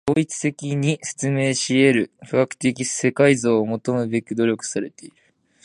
[0.09, 5.15] 統一的に説明し得る科学的世界像を求むべく努力されている。